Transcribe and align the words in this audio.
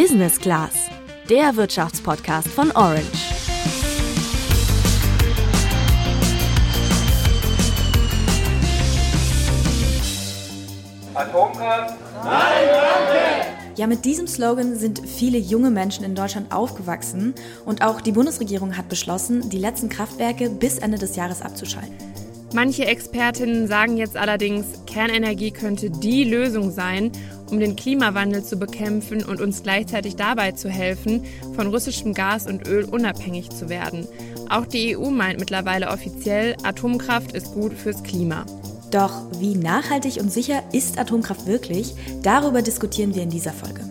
Business 0.00 0.38
Class, 0.38 0.88
der 1.28 1.56
Wirtschaftspodcast 1.56 2.46
von 2.46 2.70
Orange. 2.70 3.02
Atomkraft? 11.14 11.96
Nein, 12.22 12.68
danke! 12.70 13.74
Ja, 13.74 13.88
mit 13.88 14.04
diesem 14.04 14.28
Slogan 14.28 14.76
sind 14.76 15.02
viele 15.04 15.36
junge 15.36 15.70
Menschen 15.72 16.04
in 16.04 16.14
Deutschland 16.14 16.52
aufgewachsen 16.52 17.34
und 17.66 17.82
auch 17.82 18.00
die 18.00 18.12
Bundesregierung 18.12 18.76
hat 18.76 18.88
beschlossen, 18.88 19.50
die 19.50 19.58
letzten 19.58 19.88
Kraftwerke 19.88 20.48
bis 20.48 20.78
Ende 20.78 20.98
des 20.98 21.16
Jahres 21.16 21.42
abzuschalten. 21.42 21.96
Manche 22.54 22.86
Expertinnen 22.86 23.66
sagen 23.66 23.98
jetzt 23.98 24.16
allerdings, 24.16 24.64
Kernenergie 24.86 25.50
könnte 25.50 25.90
die 25.90 26.24
Lösung 26.24 26.70
sein, 26.70 27.10
um 27.50 27.60
den 27.60 27.76
Klimawandel 27.76 28.44
zu 28.44 28.56
bekämpfen 28.56 29.24
und 29.24 29.40
uns 29.40 29.62
gleichzeitig 29.62 30.16
dabei 30.16 30.52
zu 30.52 30.68
helfen, 30.68 31.24
von 31.54 31.68
russischem 31.68 32.14
Gas 32.14 32.46
und 32.46 32.66
Öl 32.66 32.84
unabhängig 32.84 33.50
zu 33.50 33.68
werden. 33.68 34.06
Auch 34.48 34.66
die 34.66 34.96
EU 34.96 35.10
meint 35.10 35.38
mittlerweile 35.38 35.88
offiziell, 35.88 36.56
Atomkraft 36.62 37.32
ist 37.32 37.52
gut 37.52 37.72
fürs 37.72 38.02
Klima. 38.02 38.46
Doch 38.90 39.12
wie 39.38 39.54
nachhaltig 39.54 40.18
und 40.20 40.32
sicher 40.32 40.62
ist 40.72 40.98
Atomkraft 40.98 41.46
wirklich? 41.46 41.94
Darüber 42.22 42.62
diskutieren 42.62 43.14
wir 43.14 43.22
in 43.22 43.30
dieser 43.30 43.52
Folge. 43.52 43.82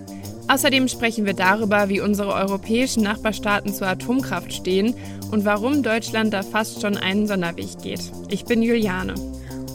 Außerdem 0.48 0.88
sprechen 0.88 1.26
wir 1.26 1.34
darüber, 1.34 1.90
wie 1.90 2.00
unsere 2.00 2.34
europäischen 2.34 3.04
Nachbarstaaten 3.04 3.74
zur 3.74 3.88
Atomkraft 3.88 4.54
stehen 4.54 4.96
und 5.30 5.46
warum 5.46 5.84
Deutschland 5.84 6.34
da 6.34 6.42
fast 6.42 6.82
schon 6.82 6.98
einen 6.98 7.28
Sonderweg 7.28 7.78
geht. 7.84 8.00
Ich 8.30 8.46
bin 8.46 8.62
Juliane. 8.62 9.16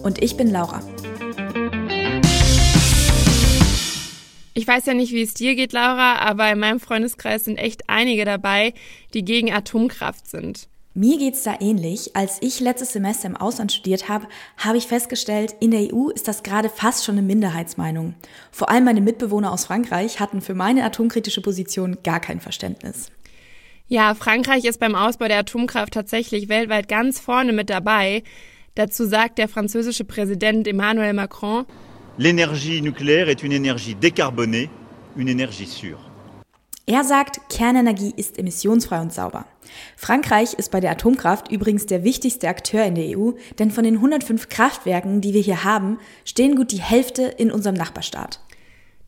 Und 0.03 0.23
ich 0.23 0.37
bin 0.37 0.51
Laura. 0.51 0.81
Ich 4.55 4.67
weiß 4.67 4.87
ja 4.87 4.95
nicht, 4.95 5.13
wie 5.13 5.23
es 5.23 5.35
dir 5.35 5.55
geht, 5.55 5.73
Laura, 5.73 6.17
aber 6.19 6.51
in 6.51 6.59
meinem 6.59 6.81
Freundeskreis 6.81 7.45
sind 7.45 7.57
echt 7.57 7.89
einige 7.89 8.25
dabei, 8.25 8.75
die 9.15 9.25
gegen 9.25 9.53
Atomkraft 9.53 10.29
sind. 10.29 10.69
Mir 10.95 11.17
geht's 11.17 11.43
da 11.43 11.57
ähnlich. 11.59 12.15
Als 12.15 12.37
ich 12.43 12.61
letztes 12.61 12.93
Semester 12.93 13.27
im 13.27 13.37
Ausland 13.37 13.73
studiert 13.73 14.11
habe, 14.11 14.27
habe 14.59 14.77
ich 14.77 14.87
festgestellt, 14.87 15.55
in 15.61 15.71
der 15.71 15.95
EU 15.95 16.11
ist 16.11 16.29
das 16.29 16.43
gerade 16.43 16.69
fast 16.69 17.05
schon 17.05 17.17
eine 17.17 17.27
Minderheitsmeinung. 17.27 18.15
Vor 18.51 18.69
allem 18.69 18.85
meine 18.85 19.01
Mitbewohner 19.01 19.53
aus 19.53 19.65
Frankreich 19.65 20.21
hatten 20.21 20.43
für 20.43 20.53
meine 20.53 20.85
atomkritische 20.85 21.41
Position 21.41 21.97
gar 22.05 22.21
kein 22.21 22.41
Verständnis. 22.41 23.07
Ja, 23.87 24.15
Frankreich 24.15 24.67
ist 24.67 24.81
beim 24.81 24.95
Ausbau 24.95 25.29
der 25.29 25.39
Atomkraft 25.39 25.95
tatsächlich 25.95 26.51
weltweit 26.51 26.89
ganz 26.89 27.19
vorne 27.19 27.55
mit 27.55 27.71
dabei. 27.71 28.23
Dazu 28.75 29.07
sagt 29.07 29.39
der 29.39 29.49
französische 29.49 30.05
Präsident 30.05 30.67
Emmanuel 30.67 31.15
Macron, 31.15 31.65
L'énergie 32.19 32.83
nucléaire 32.83 33.31
est 33.31 33.43
une 33.43 33.53
énergie 33.53 33.95
décarbonée, 33.95 34.69
une 35.17 35.29
énergie 35.29 35.67
sûre. 35.67 35.99
Er 36.85 37.05
sagt, 37.05 37.41
Kernenergie 37.49 38.13
ist 38.15 38.39
emissionsfrei 38.39 39.01
und 39.01 39.13
sauber. 39.13 39.47
Frankreich 39.97 40.53
ist 40.53 40.71
bei 40.71 40.81
der 40.81 40.91
Atomkraft 40.91 41.51
übrigens 41.51 41.87
der 41.87 42.05
wichtigste 42.05 42.49
Akteur 42.49 42.85
in 42.85 42.97
der 42.97 43.17
EU, 43.17 43.31
denn 43.59 43.71
von 43.71 43.85
den 43.85 43.95
105 43.95 44.51
Kraftwerken, 44.51 45.23
die 45.23 45.33
wir 45.33 45.41
hier 45.41 45.65
haben, 45.65 45.99
stehen 46.27 46.57
gut 46.57 46.73
die 46.73 46.83
Hälfte 46.83 47.23
in 47.23 47.51
unserem 47.51 47.77
Nachbarstaat. 47.77 48.41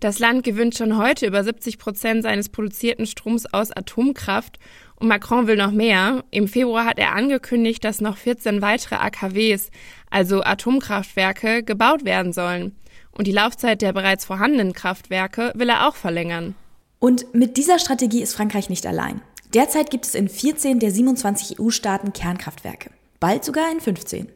Das 0.00 0.18
Land 0.18 0.42
gewinnt 0.44 0.74
schon 0.74 0.96
heute 0.96 1.26
über 1.26 1.44
70 1.44 1.78
Prozent 1.78 2.22
seines 2.22 2.48
produzierten 2.48 3.06
Stroms 3.06 3.44
aus 3.52 3.70
Atomkraft 3.70 4.58
und 4.96 5.08
Macron 5.08 5.46
will 5.46 5.56
noch 5.56 5.72
mehr. 5.72 6.24
Im 6.30 6.48
Februar 6.48 6.84
hat 6.84 6.98
er 6.98 7.14
angekündigt, 7.14 7.84
dass 7.84 8.00
noch 8.00 8.16
14 8.16 8.62
weitere 8.62 8.96
AKWs, 8.96 9.70
also 10.10 10.42
Atomkraftwerke, 10.42 11.62
gebaut 11.62 12.04
werden 12.04 12.32
sollen. 12.32 12.76
Und 13.10 13.26
die 13.26 13.32
Laufzeit 13.32 13.82
der 13.82 13.92
bereits 13.92 14.24
vorhandenen 14.24 14.72
Kraftwerke 14.72 15.52
will 15.54 15.68
er 15.68 15.88
auch 15.88 15.96
verlängern. 15.96 16.54
Und 16.98 17.34
mit 17.34 17.56
dieser 17.56 17.78
Strategie 17.78 18.22
ist 18.22 18.34
Frankreich 18.34 18.70
nicht 18.70 18.86
allein. 18.86 19.20
Derzeit 19.52 19.90
gibt 19.90 20.04
es 20.04 20.14
in 20.14 20.28
14 20.28 20.80
der 20.80 20.90
27 20.90 21.60
EU-Staaten 21.60 22.12
Kernkraftwerke. 22.12 22.90
Bald 23.20 23.44
sogar 23.44 23.70
in 23.70 23.80
15. 23.80 24.28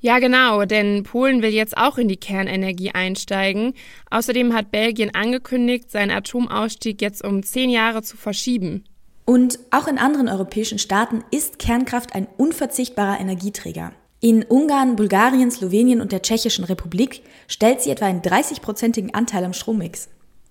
Ja, 0.00 0.18
genau, 0.18 0.64
denn 0.64 1.02
Polen 1.02 1.42
will 1.42 1.52
jetzt 1.52 1.76
auch 1.76 1.96
in 1.96 2.08
die 2.08 2.16
Kernenergie 2.16 2.90
einsteigen. 2.90 3.72
Außerdem 4.10 4.52
hat 4.52 4.70
Belgien 4.70 5.14
angekündigt, 5.14 5.90
seinen 5.90 6.10
Atomausstieg 6.10 7.00
jetzt 7.00 7.24
um 7.24 7.42
zehn 7.42 7.70
Jahre 7.70 8.02
zu 8.02 8.16
verschieben. 8.16 8.84
Und 9.24 9.58
auch 9.70 9.88
in 9.88 9.98
anderen 9.98 10.28
europäischen 10.28 10.78
Staaten 10.78 11.24
ist 11.30 11.58
Kernkraft 11.58 12.14
ein 12.14 12.26
unverzichtbarer 12.36 13.20
Energieträger. 13.20 13.92
In 14.20 14.42
Ungarn, 14.42 14.96
Bulgarien, 14.96 15.50
Slowenien 15.50 16.00
und 16.00 16.12
der 16.12 16.22
Tschechischen 16.22 16.64
Republik 16.64 17.22
stellt 17.46 17.82
sie 17.82 17.90
etwa 17.90 18.06
einen 18.06 18.22
30-prozentigen 18.22 19.12
Anteil 19.12 19.44
am 19.44 19.52
Strommix. 19.52 20.08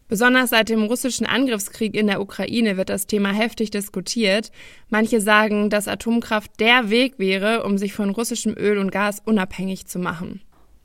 Besonders 0.08 0.52
seit 0.52 0.70
dem 0.70 0.84
russischen 0.84 1.26
Angriffskrieg 1.26 1.96
in 1.96 2.08
der 2.08 2.22
Ukraine 2.22 2.78
wird 2.78 2.90
das 2.90 3.08
Thema 3.08 3.32
heftig 3.32 3.72
diskutiert. 3.72 4.52
Manche 4.90 5.22
sagen, 5.22 5.70
dass 5.72 5.88
Atomkraft 5.88 6.52
der 6.60 6.90
Weg 6.90 7.18
wäre, 7.18 7.64
um 7.64 7.78
sich 7.78 7.94
von 7.94 8.12
russischem 8.12 8.56
Öl 8.56 8.78
und 8.78 8.92
Gas 8.92 9.22
unabhängig 9.26 9.88
zu 9.88 9.98
machen. 9.98 10.42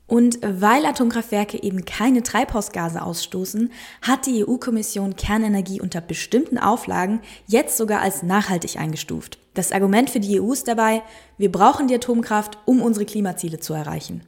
Und 0.09 0.39
weil 0.41 0.87
Atomkraftwerke 0.87 1.61
eben 1.61 1.85
keine 1.85 2.23
Treibhausgase 2.23 3.03
ausstoßen, 3.03 3.71
hat 4.01 4.25
die 4.25 4.43
EU-Kommission 4.43 5.15
Kernenergie 5.15 5.79
unter 5.79 6.01
bestimmten 6.01 6.57
Auflagen 6.57 7.19
jetzt 7.45 7.77
sogar 7.77 8.01
als 8.01 8.23
nachhaltig 8.23 8.77
eingestuft. 8.77 9.37
Das 9.53 9.71
Argument 9.71 10.09
für 10.09 10.19
die 10.19 10.41
EU 10.41 10.51
ist 10.51 10.67
dabei, 10.67 11.03
wir 11.37 11.51
brauchen 11.51 11.87
die 11.87 11.93
Atomkraft, 11.93 12.57
um 12.65 12.81
unsere 12.81 13.05
Klimaziele 13.05 13.59
zu 13.59 13.75
erreichen. 13.75 14.23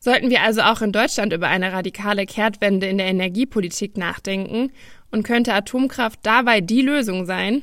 Sollten 0.00 0.30
wir 0.30 0.42
also 0.42 0.62
auch 0.62 0.82
in 0.82 0.90
Deutschland 0.90 1.32
über 1.32 1.46
eine 1.46 1.72
radikale 1.72 2.26
Kehrtwende 2.26 2.88
in 2.88 2.98
der 2.98 3.06
Energiepolitik 3.06 3.96
nachdenken 3.96 4.72
und 5.12 5.22
könnte 5.22 5.54
Atomkraft 5.54 6.18
dabei 6.24 6.60
die 6.60 6.82
Lösung 6.82 7.24
sein? 7.24 7.62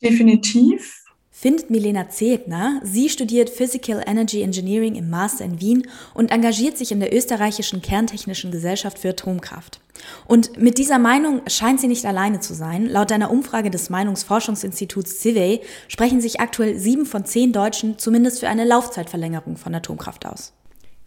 Definitiv. 0.00 1.04
Findet 1.40 1.70
Milena 1.70 2.10
Zegner. 2.10 2.82
Sie 2.82 3.08
studiert 3.08 3.48
Physical 3.48 4.04
Energy 4.06 4.42
Engineering 4.42 4.94
im 4.94 5.08
Master 5.08 5.46
in 5.46 5.58
Wien 5.58 5.88
und 6.12 6.30
engagiert 6.30 6.76
sich 6.76 6.92
in 6.92 7.00
der 7.00 7.16
österreichischen 7.16 7.80
Kerntechnischen 7.80 8.50
Gesellschaft 8.50 8.98
für 8.98 9.08
Atomkraft. 9.08 9.80
Und 10.26 10.60
mit 10.60 10.76
dieser 10.76 10.98
Meinung 10.98 11.40
scheint 11.46 11.80
sie 11.80 11.88
nicht 11.88 12.04
alleine 12.04 12.40
zu 12.40 12.52
sein. 12.52 12.84
Laut 12.84 13.10
einer 13.10 13.30
Umfrage 13.30 13.70
des 13.70 13.88
Meinungsforschungsinstituts 13.88 15.20
CIVEY 15.22 15.62
sprechen 15.88 16.20
sich 16.20 16.40
aktuell 16.40 16.78
sieben 16.78 17.06
von 17.06 17.24
zehn 17.24 17.54
Deutschen 17.54 17.96
zumindest 17.96 18.40
für 18.40 18.48
eine 18.50 18.66
Laufzeitverlängerung 18.66 19.56
von 19.56 19.74
Atomkraft 19.74 20.26
aus. 20.26 20.52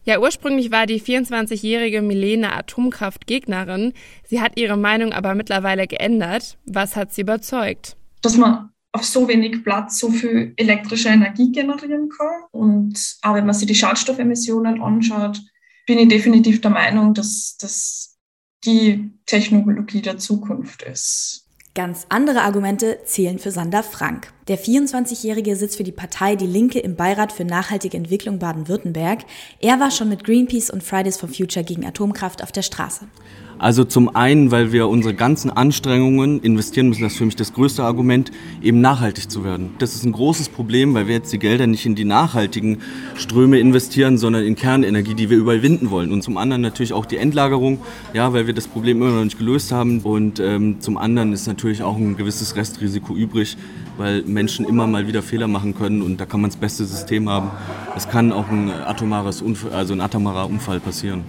Ja, 0.03 0.19
ursprünglich 0.19 0.71
war 0.71 0.87
die 0.87 0.99
24-jährige 0.99 2.01
Milena 2.01 2.57
Atomkraftgegnerin. 2.57 3.93
Sie 4.27 4.41
hat 4.41 4.59
ihre 4.59 4.77
Meinung 4.77 5.13
aber 5.13 5.35
mittlerweile 5.35 5.85
geändert. 5.85 6.57
Was 6.65 6.95
hat 6.95 7.13
sie 7.13 7.21
überzeugt? 7.21 7.97
Dass 8.23 8.35
man 8.35 8.72
auf 8.93 9.03
so 9.03 9.27
wenig 9.27 9.63
Platz 9.63 9.99
so 9.99 10.09
viel 10.09 10.53
elektrische 10.55 11.09
Energie 11.09 11.51
generieren 11.51 12.09
kann. 12.09 12.43
Und 12.51 13.17
auch 13.23 13.33
wenn 13.33 13.45
man 13.45 13.55
sich 13.55 13.67
die 13.67 13.75
Schadstoffemissionen 13.75 14.81
anschaut, 14.81 15.41
bin 15.85 15.99
ich 15.99 16.07
definitiv 16.07 16.61
der 16.61 16.71
Meinung, 16.71 17.13
dass 17.13 17.57
das 17.59 18.17
die 18.63 19.11
Technologie 19.25 20.01
der 20.01 20.17
Zukunft 20.17 20.83
ist. 20.83 21.43
Ganz 21.75 22.05
andere 22.09 22.43
Argumente 22.43 22.99
zählen 23.03 23.39
für 23.39 23.49
Sander 23.49 23.81
Frank. 23.81 24.31
Der 24.47 24.59
24-Jährige 24.59 25.55
sitzt 25.55 25.77
für 25.77 25.83
die 25.83 25.91
Partei 25.91 26.35
Die 26.35 26.45
Linke 26.45 26.77
im 26.77 26.95
Beirat 26.95 27.31
für 27.31 27.45
nachhaltige 27.45 27.97
Entwicklung 27.97 28.37
Baden-Württemberg. 28.37 29.25
Er 29.59 29.79
war 29.79 29.89
schon 29.89 30.09
mit 30.09 30.23
Greenpeace 30.23 30.69
und 30.69 30.83
Fridays 30.83 31.17
for 31.17 31.29
Future 31.29 31.65
gegen 31.65 31.83
Atomkraft 31.83 32.43
auf 32.43 32.51
der 32.51 32.61
Straße. 32.61 33.07
Also 33.63 33.85
zum 33.85 34.13
einen, 34.13 34.51
weil 34.51 34.73
wir 34.73 34.89
unsere 34.89 35.13
ganzen 35.13 35.49
Anstrengungen 35.49 36.41
investieren 36.41 36.89
müssen, 36.89 37.03
das 37.03 37.13
ist 37.13 37.17
für 37.17 37.25
mich 37.25 37.37
das 37.37 37.53
größte 37.53 37.81
Argument, 37.81 38.29
eben 38.61 38.81
nachhaltig 38.81 39.31
zu 39.31 39.45
werden. 39.45 39.69
Das 39.79 39.95
ist 39.95 40.03
ein 40.03 40.11
großes 40.11 40.49
Problem, 40.49 40.93
weil 40.95 41.07
wir 41.07 41.15
jetzt 41.15 41.31
die 41.31 41.39
Gelder 41.39 41.65
nicht 41.65 41.85
in 41.85 41.95
die 41.95 42.03
nachhaltigen 42.03 42.79
Ströme 43.15 43.59
investieren, 43.59 44.17
sondern 44.17 44.43
in 44.43 44.55
Kernenergie, 44.55 45.13
die 45.13 45.29
wir 45.29 45.37
überwinden 45.37 45.91
wollen. 45.91 46.11
Und 46.11 46.23
zum 46.23 46.35
anderen 46.35 46.61
natürlich 46.61 46.91
auch 46.91 47.05
die 47.05 47.15
Endlagerung, 47.15 47.79
ja, 48.13 48.33
weil 48.33 48.47
wir 48.47 48.53
das 48.53 48.67
Problem 48.67 49.01
immer 49.01 49.11
noch 49.11 49.23
nicht 49.23 49.37
gelöst 49.37 49.71
haben. 49.71 50.01
Und 50.01 50.41
ähm, 50.41 50.81
zum 50.81 50.97
anderen 50.97 51.31
ist 51.31 51.47
natürlich 51.47 51.83
auch 51.83 51.95
ein 51.95 52.17
gewisses 52.17 52.57
Restrisiko 52.57 53.15
übrig, 53.15 53.55
weil 53.97 54.23
Menschen 54.23 54.65
immer 54.65 54.87
mal 54.87 55.07
wieder 55.07 55.21
Fehler 55.21 55.47
machen 55.47 55.73
können 55.73 56.01
und 56.01 56.19
da 56.19 56.25
kann 56.25 56.41
man 56.41 56.49
das 56.49 56.59
beste 56.59 56.83
System 56.83 57.29
haben. 57.29 57.49
Es 57.95 58.09
kann 58.09 58.33
auch 58.33 58.49
ein 58.49 58.69
atomares 58.69 59.41
Unfall, 59.41 59.71
also 59.71 59.93
ein 59.93 60.01
atomarer 60.01 60.49
Unfall 60.49 60.81
passieren. 60.81 61.23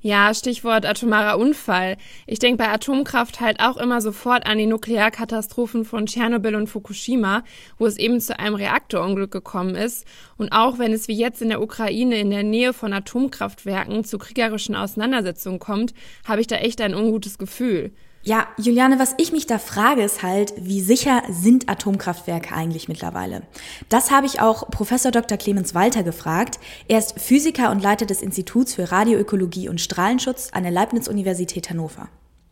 Ja, 0.00 0.32
Stichwort 0.32 0.86
atomarer 0.86 1.40
Unfall. 1.40 1.96
Ich 2.28 2.38
denke 2.38 2.58
bei 2.58 2.68
Atomkraft 2.68 3.40
halt 3.40 3.58
auch 3.58 3.76
immer 3.76 4.00
sofort 4.00 4.46
an 4.46 4.56
die 4.56 4.66
Nuklearkatastrophen 4.66 5.84
von 5.84 6.06
Tschernobyl 6.06 6.54
und 6.54 6.68
Fukushima, 6.68 7.42
wo 7.78 7.86
es 7.86 7.98
eben 7.98 8.20
zu 8.20 8.38
einem 8.38 8.54
Reaktorunglück 8.54 9.32
gekommen 9.32 9.74
ist. 9.74 10.06
Und 10.36 10.52
auch 10.52 10.78
wenn 10.78 10.92
es 10.92 11.08
wie 11.08 11.18
jetzt 11.18 11.42
in 11.42 11.48
der 11.48 11.60
Ukraine 11.60 12.16
in 12.20 12.30
der 12.30 12.44
Nähe 12.44 12.72
von 12.72 12.92
Atomkraftwerken 12.92 14.04
zu 14.04 14.18
kriegerischen 14.18 14.76
Auseinandersetzungen 14.76 15.58
kommt, 15.58 15.94
habe 16.24 16.42
ich 16.42 16.46
da 16.46 16.54
echt 16.54 16.80
ein 16.80 16.94
ungutes 16.94 17.36
Gefühl. 17.36 17.90
Ja, 18.28 18.46
Juliane, 18.58 18.98
was 18.98 19.14
ich 19.16 19.32
mich 19.32 19.46
da 19.46 19.58
frage, 19.58 20.02
ist 20.02 20.22
halt, 20.22 20.52
wie 20.58 20.82
sicher 20.82 21.22
sind 21.30 21.70
Atomkraftwerke 21.70 22.54
eigentlich 22.54 22.86
mittlerweile? 22.86 23.40
Das 23.88 24.10
habe 24.10 24.26
ich 24.26 24.38
auch 24.38 24.68
Professor 24.68 25.10
Dr. 25.10 25.38
Clemens 25.38 25.74
Walter 25.74 26.02
gefragt. 26.02 26.58
Er 26.88 26.98
ist 26.98 27.18
Physiker 27.18 27.70
und 27.70 27.82
Leiter 27.82 28.04
des 28.04 28.20
Instituts 28.20 28.74
für 28.74 28.92
Radioökologie 28.92 29.70
und 29.70 29.80
Strahlenschutz 29.80 30.50
an 30.52 30.64
der 30.64 30.72
Leibniz-Universität 30.72 31.70
Hannover. 31.70 32.10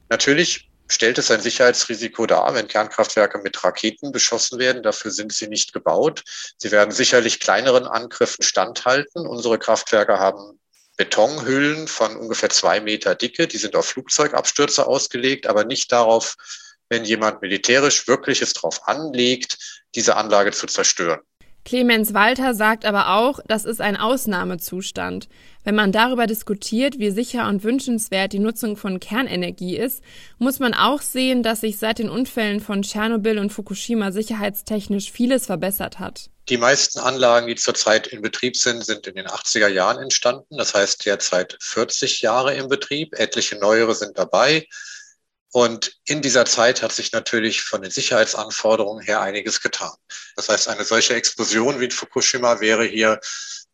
Natürlich 0.09 0.71
stellt 0.89 1.19
es 1.19 1.31
ein 1.31 1.43
Sicherheitsrisiko 1.43 2.25
dar, 2.25 2.55
wenn 2.55 2.69
Kernkraftwerke 2.69 3.37
mit 3.41 3.63
Raketen 3.63 4.13
beschossen 4.13 4.59
werden. 4.59 4.83
Dafür 4.83 5.11
sind 5.11 5.35
sie 5.35 5.47
nicht 5.47 5.75
gebaut. 5.75 6.23
Sie 6.57 6.71
werden 6.71 6.91
sicherlich 6.91 7.39
kleineren 7.39 7.85
Angriffen 7.87 8.43
standhalten. 8.43 9.27
Unsere 9.27 9.59
Kraftwerke 9.59 10.19
haben 10.19 10.59
Betonhüllen 10.97 11.89
von 11.89 12.17
ungefähr 12.17 12.51
zwei 12.51 12.81
Meter 12.81 13.15
Dicke. 13.15 13.47
Die 13.47 13.59
sind 13.59 13.77
auf 13.77 13.87
Flugzeugabstürze 13.87 14.87
ausgelegt, 14.87 15.47
aber 15.47 15.65
nicht 15.65 15.93
darauf, 15.93 16.37
wenn 16.89 17.05
jemand 17.05 17.43
militärisch 17.43 18.07
wirklich 18.09 18.43
es 18.43 18.53
drauf 18.53 18.87
anlegt, 18.89 19.83
diese 19.95 20.17
Anlage 20.17 20.53
zu 20.53 20.67
zerstören. 20.67 21.21
Clemens 21.67 22.15
Walter 22.15 22.55
sagt 22.55 22.85
aber 22.85 23.17
auch, 23.17 23.41
das 23.49 23.65
ist 23.65 23.81
ein 23.81 23.97
Ausnahmezustand. 23.97 25.29
Wenn 25.65 25.75
man 25.75 25.91
darüber 25.91 26.29
diskutiert, 26.29 27.01
wie 27.01 27.11
sicher 27.11 27.49
und 27.49 27.65
wünschenswert 27.65 28.33
die 28.33 28.39
Nutzung 28.39 28.77
von 28.77 29.01
Kernenergie 29.01 29.77
ist, 29.77 30.01
muss 30.39 30.61
man 30.61 30.75
auch 30.75 31.03
sehen, 31.03 31.43
dass 31.43 31.63
sich 31.63 31.79
seit 31.79 31.99
den 31.99 32.09
Unfällen 32.09 32.61
von 32.61 32.83
Tschernobyl 32.83 33.41
und 33.41 33.51
Fukushima 33.51 34.13
sicherheitstechnisch 34.13 35.11
vieles 35.11 35.47
verbessert 35.47 35.99
hat. 35.99 36.31
Die 36.49 36.57
meisten 36.57 37.01
Anlagen, 37.01 37.49
die 37.49 37.57
zurzeit 37.57 38.07
in 38.07 38.23
Betrieb 38.23 38.57
sind, 38.57 38.85
sind 38.85 39.09
in 39.09 39.17
den 39.17 39.27
80er 39.27 39.67
Jahren 39.67 40.01
entstanden. 40.01 40.57
Das 40.57 40.73
heißt 40.73 41.05
derzeit 41.05 41.57
40 41.61 42.23
Jahre 42.23 42.55
im 42.55 42.69
Betrieb. 42.69 43.19
Etliche 43.19 43.57
neuere 43.57 43.97
sind 43.97 44.17
dabei. 44.17 44.69
Und 45.57 45.97
in 46.05 46.21
dieser 46.21 46.45
Zeit 46.45 46.83
hat 46.83 46.93
sich 46.93 47.13
natürlich 47.13 47.63
von 47.63 47.81
den 47.81 47.91
Sicherheitsanforderungen 47.91 49.03
her 49.03 49.23
einiges 49.23 49.63
getan. 49.63 49.95
Das 50.37 50.51
heißt, 50.51 50.69
eine 50.69 50.85
solche 50.85 51.15
Explosion 51.15 51.81
wie 51.81 51.87
in 51.87 51.91
Fukushima 51.91 52.61
wäre 52.61 52.85
hier, 52.85 53.19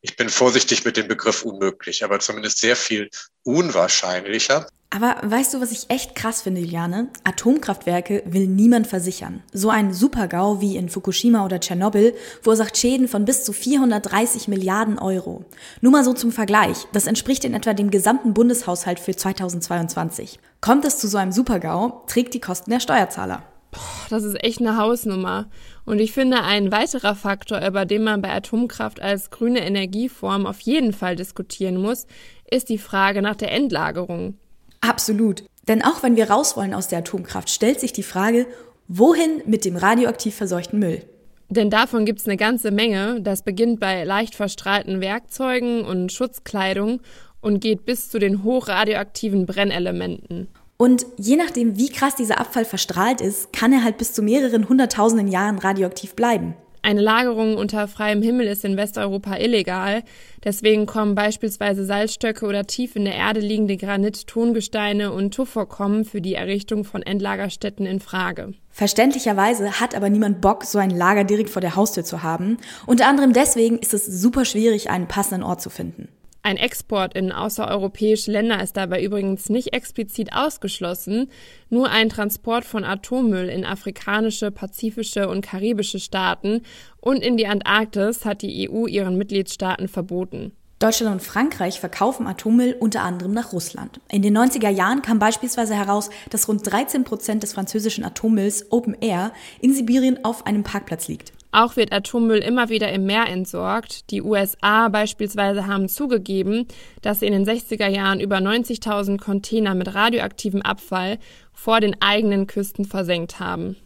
ich 0.01 0.15
bin 0.15 0.29
vorsichtig 0.29 0.85
mit 0.85 0.97
dem 0.97 1.09
Begriff 1.09 1.43
unmöglich, 1.43 2.05
aber 2.05 2.21
zumindest 2.21 2.59
sehr 2.59 2.77
viel 2.77 3.11
unwahrscheinlicher. 3.43 4.69
Aber 4.95 5.17
weißt 5.23 5.55
du, 5.55 5.61
was 5.63 5.73
ich 5.73 5.89
echt 5.89 6.15
krass 6.15 6.43
finde, 6.43 6.61
Juliane? 6.61 7.09
Atomkraftwerke 7.25 8.23
will 8.27 8.47
niemand 8.47 8.87
versichern. 8.87 9.43
So 9.51 9.71
ein 9.71 9.95
Supergau 9.95 10.61
wie 10.61 10.77
in 10.77 10.91
Fukushima 10.91 11.47
oder 11.47 11.61
Tschernobyl 11.61 12.15
verursacht 12.43 12.77
Schäden 12.77 13.09
von 13.09 13.25
bis 13.25 13.43
zu 13.45 13.55
430 13.55 14.49
Milliarden 14.49 14.99
Euro. 14.99 15.47
Nur 15.81 15.93
mal 15.93 16.05
so 16.05 16.13
zum 16.13 16.31
Vergleich. 16.31 16.77
Das 16.93 17.07
entspricht 17.07 17.47
in 17.47 17.55
etwa 17.55 17.73
dem 17.73 17.91
gesamten 17.91 18.35
Bundeshaushalt 18.35 19.01
für 19.01 19.17
2022. 19.17 20.39
Kommt 20.61 20.85
es 20.85 20.99
zu 20.99 21.09
so 21.09 21.17
einem 21.17 21.33
Supergau, 21.33 22.03
trägt 22.07 22.35
die 22.35 22.41
Kosten 22.41 22.71
der 22.71 22.81
Steuerzahler. 22.81 23.45
Boah, 23.71 23.81
das 24.11 24.25
ist 24.25 24.45
echt 24.45 24.61
eine 24.61 24.77
Hausnummer. 24.77 25.49
Und 25.87 26.01
ich 26.01 26.13
finde, 26.13 26.43
ein 26.43 26.71
weiterer 26.71 27.15
Faktor, 27.15 27.67
über 27.67 27.87
den 27.87 28.05
man 28.05 28.21
bei 28.21 28.31
Atomkraft 28.31 29.01
als 29.01 29.31
grüne 29.31 29.65
Energieform 29.65 30.45
auf 30.45 30.61
jeden 30.61 30.93
Fall 30.93 31.17
diskutieren 31.17 31.79
muss, 31.79 32.07
ist 32.51 32.69
die 32.69 32.77
Frage 32.77 33.23
nach 33.23 33.37
der 33.37 33.53
Endlagerung. 33.53 34.37
Absolut. 34.83 35.45
Denn 35.69 35.83
auch 35.83 36.03
wenn 36.03 36.17
wir 36.17 36.29
raus 36.29 36.57
wollen 36.57 36.75
aus 36.75 36.89
der 36.89 36.99
Atomkraft, 36.99 37.49
stellt 37.49 37.81
sich 37.81 37.93
die 37.93 38.03
Frage, 38.03 38.47
wohin 38.89 39.43
mit 39.47 39.65
dem 39.65 39.77
radioaktiv 39.77 40.35
verseuchten 40.35 40.79
Müll? 40.79 41.03
Denn 41.49 41.71
davon 41.71 42.05
gibt 42.05 42.21
es 42.21 42.27
eine 42.27 42.37
ganze 42.37 42.71
Menge. 42.71 43.21
Das 43.21 43.43
beginnt 43.43 43.79
bei 43.79 44.05
leicht 44.05 44.35
verstrahlten 44.35 45.01
Werkzeugen 45.01 45.85
und 45.85 46.13
Schutzkleidung 46.13 47.01
und 47.41 47.61
geht 47.61 47.85
bis 47.85 48.11
zu 48.11 48.19
den 48.19 48.43
hochradioaktiven 48.43 49.47
Brennelementen. 49.47 50.49
Und 50.79 51.07
je 51.17 51.37
nachdem, 51.37 51.77
wie 51.77 51.91
krass 51.91 52.17
dieser 52.17 52.41
Abfall 52.41 52.65
verstrahlt 52.65 53.21
ist, 53.21 53.53
kann 53.53 53.73
er 53.73 53.85
halt 53.85 53.99
bis 53.99 54.15
zu 54.15 54.23
mehreren 54.23 54.69
hunderttausenden 54.69 55.29
Jahren 55.29 55.59
radioaktiv 55.59 56.17
bleiben. 56.17 56.55
Eine 56.85 57.01
Lagerung 57.01 57.57
unter 57.57 57.87
freiem 57.87 58.23
Himmel 58.23 58.49
ist 58.49 58.65
in 58.65 58.77
Westeuropa 58.77 59.37
illegal. 59.37 60.03
Deswegen 60.43 60.87
kommen 60.87 61.15
beispielsweise 61.15 61.85
Salzstöcke 61.85 62.45
oder 62.45 62.67
tief 62.67 62.97
in 62.97 63.05
der 63.05 63.15
Erde 63.15 63.39
liegende 63.39 63.77
Granit, 63.77 64.27
Tongesteine 64.27 65.13
und 65.13 65.33
Tuffvorkommen 65.33 66.05
für 66.05 66.21
die 66.21 66.35
Errichtung 66.35 66.85
von 66.85 67.03
Endlagerstätten 67.03 67.87
in 67.87 68.01
Frage. 68.01 68.55
Verständlicherweise 68.71 69.81
hat 69.81 69.95
aber 69.95 70.11
niemand 70.11 70.41
Bock, 70.41 70.65
so 70.65 70.79
ein 70.79 70.91
Lager 70.91 71.23
direkt 71.23 71.51
vor 71.51 71.63
der 71.63 71.77
Haustür 71.77 72.03
zu 72.05 72.25
haben. 72.25 72.59
Unter 72.87 73.07
anderem 73.07 73.33
deswegen 73.33 73.79
ist 73.79 73.95
es 73.95 74.05
super 74.05 74.45
schwierig, 74.45 74.91
einen 74.91 75.07
passenden 75.07 75.45
Ort 75.45 75.63
zu 75.63 75.71
finden. 75.71 76.09
Ein 76.45 76.57
Export 76.57 77.15
in 77.15 77.31
außereuropäische 77.31 78.33
Länder 78.33 78.61
ist 78.61 78.77
dabei 78.77 79.03
übrigens 79.03 79.49
nicht 79.49 79.73
explizit 79.73 80.33
ausgeschlossen. 80.33 81.31
Nur 81.71 81.89
ein 81.89 82.09
Transport 82.09 82.65
von 82.65 82.85
Atommüll 82.85 83.49
in 83.49 83.65
afrikanische, 83.65 84.51
pazifische 84.51 85.29
und 85.29 85.43
karibische 85.43 86.01
Staaten 86.01 86.63
und 87.01 87.23
in 87.23 87.37
die 87.37 87.47
Antarktis 87.47 88.25
hat 88.25 88.43
die 88.43 88.69
EU 88.69 88.89
ihren 88.89 89.17
Mitgliedstaaten 89.17 89.87
verboten. 89.87 90.51
Deutschland 90.81 91.13
und 91.13 91.23
Frankreich 91.23 91.79
verkaufen 91.79 92.27
Atommüll 92.27 92.75
unter 92.81 93.03
anderem 93.03 93.33
nach 93.33 93.53
Russland. 93.53 94.01
In 94.11 94.23
den 94.23 94.37
90er 94.37 94.69
Jahren 94.69 95.01
kam 95.01 95.21
beispielsweise 95.21 95.77
heraus, 95.77 96.11
dass 96.31 96.49
rund 96.49 96.67
13 96.67 97.05
Prozent 97.05 97.45
des 97.45 97.53
französischen 97.53 98.03
Atommülls 98.03 98.73
Open 98.73 98.97
Air 99.01 99.33
in 99.61 99.73
Sibirien 99.73 100.25
auf 100.25 100.45
einem 100.45 100.65
Parkplatz 100.65 101.07
liegt. 101.07 101.33
Auch 101.55 101.77
wird 101.77 101.93
Atommüll 101.93 102.39
immer 102.39 102.71
wieder 102.71 102.91
im 102.93 103.05
Meer 103.05 103.29
entsorgt. 103.29 104.11
Die 104.11 104.23
USA 104.23 104.89
beispielsweise 104.89 105.67
haben 105.67 105.91
zugegeben, 105.91 106.67
dass 107.03 107.21
sie 107.21 107.27
in 107.27 107.35
den 107.35 107.45
60er 107.45 107.89
Jahren 107.89 108.21
über 108.21 108.39
90.000 108.39 109.21
Container 109.21 109.75
mit 109.75 109.95
radioaktivem 109.95 110.63
Abfall 110.63 111.19
vor 111.53 111.81
den 111.81 112.01
eigenen 112.01 112.47
Küsten 112.47 112.87
versenkt 112.87 113.39
haben. 113.39 113.77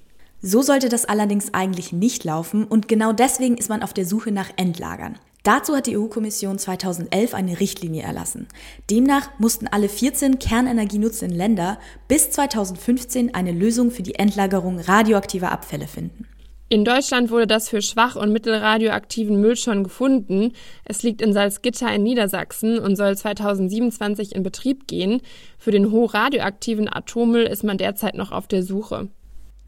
So 0.40 0.62
sollte 0.62 0.88
das 0.88 1.06
allerdings 1.06 1.54
eigentlich 1.54 1.92
nicht 1.92 2.22
laufen 2.22 2.64
und 2.64 2.86
genau 2.86 3.12
deswegen 3.12 3.58
ist 3.58 3.68
man 3.68 3.82
auf 3.82 3.92
der 3.92 4.06
Suche 4.06 4.30
nach 4.30 4.50
Endlagern. 4.56 5.18
Dazu 5.42 5.74
hat 5.74 5.86
die 5.86 5.96
EU-Kommission 5.96 6.58
2011 6.58 7.34
eine 7.34 7.58
Richtlinie 7.58 8.02
erlassen. 8.02 8.46
Demnach 8.90 9.30
mussten 9.38 9.66
alle 9.66 9.88
14 9.88 10.38
Kernenergie 10.38 10.98
nutzenden 10.98 11.36
Länder 11.36 11.78
bis 12.06 12.30
2015 12.30 13.34
eine 13.34 13.52
Lösung 13.52 13.90
für 13.90 14.02
die 14.02 14.16
Endlagerung 14.16 14.78
radioaktiver 14.78 15.50
Abfälle 15.50 15.88
finden. 15.88 16.28
In 16.68 16.84
Deutschland 16.84 17.30
wurde 17.30 17.46
das 17.46 17.68
für 17.68 17.80
schwach 17.80 18.16
und 18.16 18.32
mittelradioaktiven 18.32 19.40
Müll 19.40 19.54
schon 19.54 19.84
gefunden. 19.84 20.52
Es 20.84 21.04
liegt 21.04 21.22
in 21.22 21.32
Salzgitter 21.32 21.94
in 21.94 22.02
Niedersachsen 22.02 22.80
und 22.80 22.96
soll 22.96 23.16
2027 23.16 24.34
in 24.34 24.42
Betrieb 24.42 24.88
gehen. 24.88 25.20
Für 25.58 25.70
den 25.70 25.92
hochradioaktiven 25.92 26.92
Atommüll 26.92 27.44
ist 27.44 27.62
man 27.62 27.78
derzeit 27.78 28.16
noch 28.16 28.32
auf 28.32 28.48
der 28.48 28.64
Suche. 28.64 29.08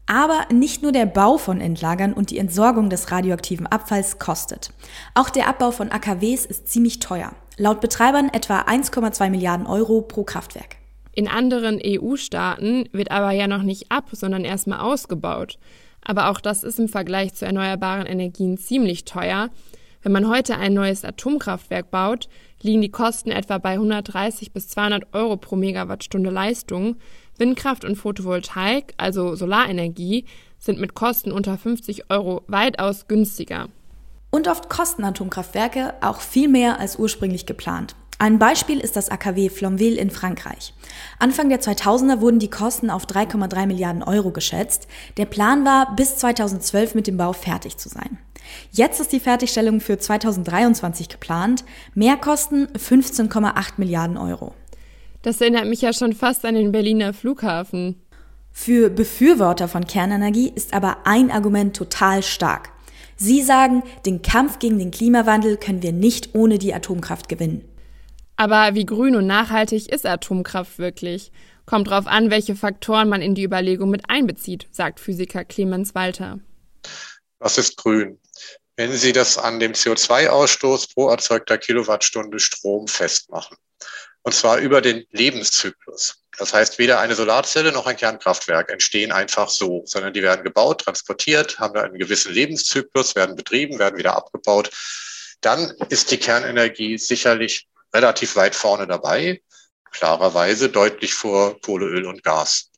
Aber 0.07 0.45
nicht 0.51 0.83
nur 0.83 0.91
der 0.91 1.05
Bau 1.05 1.37
von 1.37 1.61
Endlagern 1.61 2.11
und 2.11 2.31
die 2.31 2.37
Entsorgung 2.37 2.89
des 2.89 3.11
radioaktiven 3.11 3.67
Abfalls 3.67 4.19
kostet. 4.19 4.71
Auch 5.15 5.29
der 5.29 5.47
Abbau 5.47 5.71
von 5.71 5.91
AKWs 5.91 6.45
ist 6.45 6.67
ziemlich 6.67 6.99
teuer. 6.99 7.31
Laut 7.55 7.79
Betreibern 7.79 8.27
etwa 8.33 8.61
1,2 8.61 9.29
Milliarden 9.29 9.67
Euro 9.67 10.01
pro 10.01 10.25
Kraftwerk. 10.25 10.75
In 11.13 11.29
anderen 11.29 11.79
EU-Staaten 11.81 12.89
wird 12.91 13.11
aber 13.11 13.31
ja 13.31 13.47
noch 13.47 13.63
nicht 13.63 13.89
ab, 13.89 14.09
sondern 14.11 14.43
erstmal 14.43 14.79
ausgebaut. 14.79 15.59
Aber 16.03 16.29
auch 16.29 16.39
das 16.39 16.63
ist 16.63 16.79
im 16.79 16.87
Vergleich 16.87 17.33
zu 17.33 17.45
erneuerbaren 17.45 18.05
Energien 18.05 18.57
ziemlich 18.57 19.05
teuer. 19.05 19.49
Wenn 20.01 20.11
man 20.13 20.29
heute 20.29 20.57
ein 20.57 20.73
neues 20.73 21.03
Atomkraftwerk 21.03 21.91
baut, 21.91 22.29
liegen 22.61 22.81
die 22.81 22.91
Kosten 22.91 23.31
etwa 23.31 23.57
bei 23.57 23.73
130 23.73 24.53
bis 24.53 24.69
200 24.69 25.13
Euro 25.13 25.37
pro 25.37 25.55
Megawattstunde 25.55 26.29
Leistung. 26.29 26.95
Windkraft 27.37 27.85
und 27.85 27.95
Photovoltaik, 27.95 28.93
also 28.97 29.35
Solarenergie, 29.35 30.25
sind 30.57 30.79
mit 30.79 30.93
Kosten 30.93 31.31
unter 31.31 31.57
50 31.57 32.09
Euro 32.09 32.43
weitaus 32.47 33.07
günstiger. 33.07 33.67
Und 34.29 34.47
oft 34.47 34.69
kosten 34.69 35.03
Atomkraftwerke 35.03 35.93
auch 36.01 36.21
viel 36.21 36.49
mehr 36.49 36.79
als 36.79 36.97
ursprünglich 36.97 37.45
geplant. 37.45 37.95
Ein 38.21 38.37
Beispiel 38.37 38.81
ist 38.81 38.97
das 38.97 39.07
AKW 39.07 39.47
Flonville 39.47 39.97
in 39.97 40.11
Frankreich. 40.11 40.73
Anfang 41.19 41.47
der 41.47 41.61
2000er 41.61 42.19
wurden 42.19 42.39
die 42.39 42.49
Kosten 42.49 42.89
auf 42.89 43.05
3,3 43.05 43.65
Milliarden 43.65 44.03
Euro 44.03 44.31
geschätzt. 44.31 44.89
Der 45.15 45.23
Plan 45.23 45.63
war, 45.63 45.95
bis 45.95 46.17
2012 46.17 46.95
mit 46.95 47.07
dem 47.07 47.15
Bau 47.15 47.31
fertig 47.31 47.77
zu 47.77 47.87
sein. 47.87 48.17
Jetzt 48.71 48.99
ist 48.99 49.13
die 49.13 49.21
Fertigstellung 49.21 49.79
für 49.79 49.97
2023 49.97 51.07
geplant. 51.07 51.63
Mehrkosten 51.95 52.67
15,8 52.67 53.75
Milliarden 53.77 54.17
Euro. 54.17 54.53
Das 55.21 55.39
erinnert 55.39 55.67
mich 55.67 55.81
ja 55.81 55.93
schon 55.93 56.11
fast 56.11 56.43
an 56.43 56.55
den 56.55 56.73
Berliner 56.73 57.13
Flughafen. 57.13 58.01
Für 58.51 58.89
Befürworter 58.89 59.69
von 59.69 59.87
Kernenergie 59.87 60.51
ist 60.53 60.73
aber 60.73 60.97
ein 61.05 61.31
Argument 61.31 61.73
total 61.73 62.21
stark. 62.21 62.71
Sie 63.15 63.41
sagen, 63.41 63.81
den 64.05 64.21
Kampf 64.21 64.59
gegen 64.59 64.77
den 64.77 64.91
Klimawandel 64.91 65.55
können 65.55 65.83
wir 65.83 65.93
nicht 65.93 66.35
ohne 66.35 66.57
die 66.57 66.73
Atomkraft 66.73 67.29
gewinnen. 67.29 67.63
Aber 68.39 68.73
wie 68.73 68.85
grün 68.85 69.17
und 69.17 69.27
nachhaltig 69.27 69.89
ist 69.91 70.05
Atomkraft 70.05 70.79
wirklich? 70.79 71.33
Kommt 71.65 71.89
drauf 71.89 72.07
an, 72.07 72.31
welche 72.31 72.55
Faktoren 72.55 73.09
man 73.09 73.21
in 73.21 73.35
die 73.35 73.43
Überlegung 73.43 73.89
mit 73.89 74.09
einbezieht, 74.09 74.65
sagt 74.71 75.01
Physiker 75.01 75.43
Clemens 75.43 75.93
Walter. 75.93 76.39
Was 77.39 77.57
ist 77.57 77.75
grün? 77.75 78.17
Wenn 78.77 78.93
Sie 78.93 79.11
das 79.11 79.37
an 79.37 79.59
dem 79.59 79.73
CO2-Ausstoß 79.73 80.93
pro 80.93 81.09
erzeugter 81.09 81.57
Kilowattstunde 81.57 82.39
Strom 82.39 82.87
festmachen. 82.87 83.57
Und 84.21 84.33
zwar 84.33 84.59
über 84.59 84.79
den 84.79 85.05
Lebenszyklus. 85.11 86.23
Das 86.37 86.53
heißt, 86.53 86.79
weder 86.79 87.01
eine 87.01 87.15
Solarzelle 87.15 87.73
noch 87.73 87.87
ein 87.87 87.97
Kernkraftwerk 87.97 88.71
entstehen 88.71 89.11
einfach 89.11 89.49
so, 89.49 89.83
sondern 89.85 90.13
die 90.13 90.21
werden 90.21 90.45
gebaut, 90.45 90.79
transportiert, 90.85 91.59
haben 91.59 91.77
einen 91.77 91.99
gewissen 91.99 92.33
Lebenszyklus, 92.33 93.17
werden 93.17 93.35
betrieben, 93.35 93.79
werden 93.79 93.97
wieder 93.97 94.15
abgebaut. 94.15 94.69
Dann 95.41 95.73
ist 95.89 96.11
die 96.11 96.17
Kernenergie 96.17 96.97
sicherlich 96.97 97.67
relativ 97.93 98.35
weit 98.35 98.55
vorne 98.55 98.87
dabei, 98.87 99.41
klarerweise 99.91 100.69
deutlich 100.69 101.13
vor 101.13 101.59
Kohle, 101.61 101.85
Öl 101.85 102.05
und 102.05 102.23
Gas. 102.23 102.71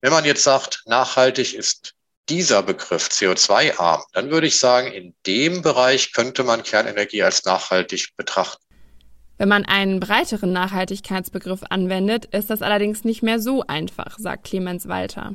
Wenn 0.00 0.12
man 0.12 0.24
jetzt 0.24 0.42
sagt, 0.42 0.82
nachhaltig 0.86 1.54
ist 1.54 1.94
dieser 2.28 2.62
Begriff 2.62 3.08
CO2-arm, 3.08 4.02
dann 4.12 4.30
würde 4.30 4.46
ich 4.46 4.58
sagen, 4.58 4.92
in 4.92 5.14
dem 5.26 5.62
Bereich 5.62 6.12
könnte 6.12 6.44
man 6.44 6.62
Kernenergie 6.62 7.22
als 7.22 7.44
nachhaltig 7.44 8.16
betrachten. 8.16 8.62
Wenn 9.38 9.48
man 9.48 9.64
einen 9.64 9.98
breiteren 9.98 10.52
Nachhaltigkeitsbegriff 10.52 11.62
anwendet, 11.68 12.26
ist 12.26 12.50
das 12.50 12.62
allerdings 12.62 13.04
nicht 13.04 13.22
mehr 13.22 13.40
so 13.40 13.64
einfach, 13.66 14.18
sagt 14.18 14.44
Clemens 14.44 14.86
Walter. 14.86 15.34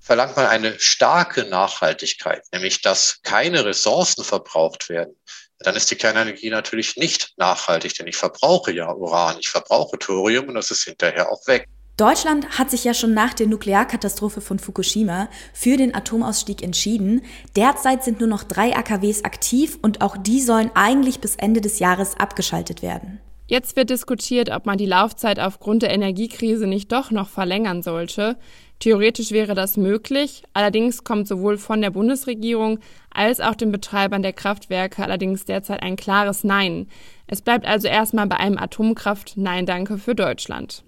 Verlangt 0.00 0.36
man 0.36 0.46
eine 0.46 0.78
starke 0.78 1.44
Nachhaltigkeit, 1.44 2.42
nämlich 2.52 2.82
dass 2.82 3.22
keine 3.22 3.64
Ressourcen 3.64 4.24
verbraucht 4.24 4.88
werden, 4.88 5.16
dann 5.64 5.76
ist 5.76 5.90
die 5.90 5.96
Kernenergie 5.96 6.50
natürlich 6.50 6.96
nicht 6.96 7.32
nachhaltig, 7.36 7.94
denn 7.94 8.06
ich 8.06 8.16
verbrauche 8.16 8.72
ja 8.72 8.92
Uran, 8.92 9.36
ich 9.40 9.48
verbrauche 9.48 9.98
Thorium 9.98 10.48
und 10.48 10.54
das 10.54 10.70
ist 10.70 10.84
hinterher 10.84 11.30
auch 11.30 11.46
weg. 11.46 11.68
Deutschland 11.96 12.58
hat 12.58 12.72
sich 12.72 12.82
ja 12.82 12.92
schon 12.92 13.14
nach 13.14 13.34
der 13.34 13.46
Nuklearkatastrophe 13.46 14.40
von 14.40 14.58
Fukushima 14.58 15.28
für 15.52 15.76
den 15.76 15.94
Atomausstieg 15.94 16.60
entschieden. 16.60 17.22
Derzeit 17.54 18.02
sind 18.02 18.18
nur 18.18 18.28
noch 18.28 18.42
drei 18.42 18.76
AKWs 18.76 19.22
aktiv 19.22 19.78
und 19.80 20.00
auch 20.00 20.16
die 20.16 20.40
sollen 20.40 20.72
eigentlich 20.74 21.20
bis 21.20 21.36
Ende 21.36 21.60
des 21.60 21.78
Jahres 21.78 22.16
abgeschaltet 22.18 22.82
werden. 22.82 23.20
Jetzt 23.46 23.76
wird 23.76 23.90
diskutiert, 23.90 24.50
ob 24.50 24.66
man 24.66 24.78
die 24.78 24.86
Laufzeit 24.86 25.38
aufgrund 25.38 25.82
der 25.82 25.90
Energiekrise 25.90 26.66
nicht 26.66 26.90
doch 26.90 27.10
noch 27.12 27.28
verlängern 27.28 27.82
sollte. 27.82 28.38
Theoretisch 28.80 29.30
wäre 29.30 29.54
das 29.54 29.76
möglich, 29.76 30.42
allerdings 30.52 31.04
kommt 31.04 31.26
sowohl 31.26 31.56
von 31.56 31.80
der 31.80 31.90
Bundesregierung 31.90 32.80
als 33.10 33.40
auch 33.40 33.54
den 33.54 33.72
Betreibern 33.72 34.22
der 34.22 34.32
Kraftwerke 34.32 35.02
allerdings 35.02 35.44
derzeit 35.44 35.82
ein 35.82 35.96
klares 35.96 36.44
Nein. 36.44 36.88
Es 37.26 37.40
bleibt 37.40 37.66
also 37.66 37.88
erstmal 37.88 38.26
bei 38.26 38.36
einem 38.36 38.58
Atomkraft-Nein-Danke 38.58 39.98
für 39.98 40.14
Deutschland. 40.14 40.84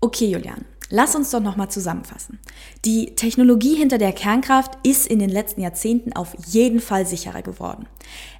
Okay, 0.00 0.26
Julian, 0.26 0.64
lass 0.90 1.14
uns 1.14 1.30
doch 1.30 1.40
nochmal 1.40 1.70
zusammenfassen. 1.70 2.40
Die 2.84 3.14
Technologie 3.14 3.76
hinter 3.76 3.98
der 3.98 4.12
Kernkraft 4.12 4.72
ist 4.82 5.06
in 5.06 5.18
den 5.18 5.30
letzten 5.30 5.60
Jahrzehnten 5.60 6.14
auf 6.14 6.34
jeden 6.46 6.80
Fall 6.80 7.06
sicherer 7.06 7.42
geworden. 7.42 7.86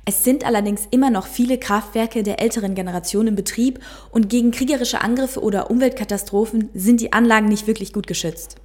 Es 0.04 0.24
sind 0.24 0.44
allerdings 0.44 0.88
immer 0.90 1.10
noch 1.10 1.26
viele 1.26 1.58
Kraftwerke 1.58 2.22
der 2.22 2.40
älteren 2.40 2.74
Generation 2.74 3.28
in 3.28 3.34
Betrieb 3.34 3.80
und 4.10 4.28
gegen 4.28 4.50
kriegerische 4.50 5.02
Angriffe 5.02 5.42
oder 5.42 5.70
Umweltkatastrophen 5.70 6.70
sind 6.74 7.00
die 7.00 7.12
Anlagen 7.12 7.46
nicht 7.46 7.66
wirklich 7.66 7.92
gut 7.92 8.06
geschützt. 8.06 8.56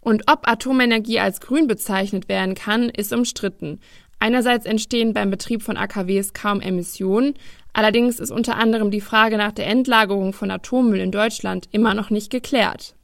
Und 0.00 0.24
ob 0.26 0.48
Atomenergie 0.48 1.20
als 1.20 1.40
grün 1.40 1.66
bezeichnet 1.66 2.28
werden 2.28 2.54
kann, 2.54 2.88
ist 2.88 3.12
umstritten. 3.12 3.80
Einerseits 4.20 4.66
entstehen 4.66 5.12
beim 5.12 5.30
Betrieb 5.30 5.62
von 5.62 5.76
AKWs 5.76 6.32
kaum 6.32 6.60
Emissionen, 6.60 7.34
allerdings 7.72 8.18
ist 8.18 8.30
unter 8.30 8.56
anderem 8.56 8.90
die 8.90 9.00
Frage 9.00 9.36
nach 9.36 9.52
der 9.52 9.66
Endlagerung 9.66 10.32
von 10.32 10.50
Atommüll 10.50 11.00
in 11.00 11.12
Deutschland 11.12 11.68
immer 11.70 11.94
noch 11.94 12.10
nicht 12.10 12.30
geklärt. 12.30 12.94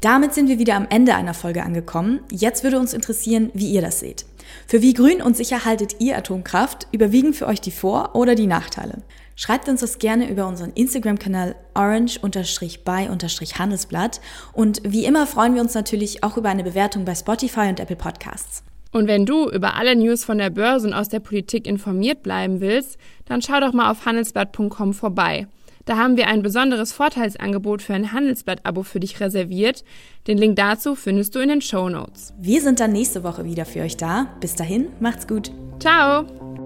Damit 0.00 0.32
sind 0.32 0.48
wir 0.48 0.60
wieder 0.60 0.76
am 0.76 0.86
Ende 0.90 1.14
einer 1.14 1.34
Folge 1.34 1.64
angekommen. 1.64 2.20
Jetzt 2.30 2.62
würde 2.62 2.78
uns 2.78 2.94
interessieren, 2.94 3.50
wie 3.54 3.72
ihr 3.72 3.80
das 3.80 3.98
seht. 3.98 4.26
Für 4.68 4.80
wie 4.80 4.94
grün 4.94 5.20
und 5.20 5.36
sicher 5.36 5.64
haltet 5.64 5.96
ihr 5.98 6.16
Atomkraft? 6.16 6.86
Überwiegen 6.92 7.32
für 7.32 7.48
euch 7.48 7.60
die 7.60 7.72
Vor- 7.72 8.14
oder 8.14 8.36
die 8.36 8.46
Nachteile? 8.46 9.02
Schreibt 9.40 9.68
uns 9.68 9.82
das 9.82 10.00
gerne 10.00 10.28
über 10.28 10.48
unseren 10.48 10.72
Instagram-Kanal 10.72 11.54
orange-by-handelsblatt. 11.74 14.20
Und 14.52 14.80
wie 14.82 15.04
immer 15.04 15.28
freuen 15.28 15.54
wir 15.54 15.62
uns 15.62 15.74
natürlich 15.74 16.24
auch 16.24 16.36
über 16.36 16.48
eine 16.48 16.64
Bewertung 16.64 17.04
bei 17.04 17.14
Spotify 17.14 17.68
und 17.68 17.78
Apple 17.78 17.94
Podcasts. 17.94 18.64
Und 18.90 19.06
wenn 19.06 19.26
du 19.26 19.48
über 19.48 19.76
alle 19.76 19.94
News 19.94 20.24
von 20.24 20.38
der 20.38 20.50
Börse 20.50 20.88
und 20.88 20.92
aus 20.92 21.08
der 21.08 21.20
Politik 21.20 21.68
informiert 21.68 22.24
bleiben 22.24 22.60
willst, 22.60 22.98
dann 23.26 23.40
schau 23.40 23.60
doch 23.60 23.72
mal 23.72 23.92
auf 23.92 24.06
handelsblatt.com 24.06 24.92
vorbei. 24.92 25.46
Da 25.84 25.96
haben 25.96 26.16
wir 26.16 26.26
ein 26.26 26.42
besonderes 26.42 26.90
Vorteilsangebot 26.90 27.80
für 27.80 27.94
ein 27.94 28.10
Handelsblatt-Abo 28.10 28.82
für 28.82 28.98
dich 28.98 29.20
reserviert. 29.20 29.84
Den 30.26 30.36
Link 30.36 30.56
dazu 30.56 30.96
findest 30.96 31.36
du 31.36 31.38
in 31.38 31.48
den 31.48 31.62
Show 31.62 31.88
Notes. 31.88 32.34
Wir 32.40 32.60
sind 32.60 32.80
dann 32.80 32.90
nächste 32.90 33.22
Woche 33.22 33.44
wieder 33.44 33.66
für 33.66 33.82
euch 33.82 33.96
da. 33.96 34.26
Bis 34.40 34.56
dahin, 34.56 34.88
macht's 34.98 35.28
gut. 35.28 35.52
Ciao! 35.78 36.57